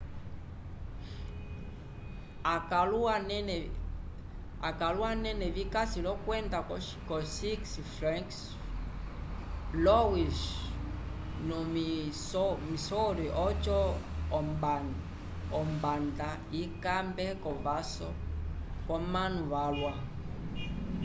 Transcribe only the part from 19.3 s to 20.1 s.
valwa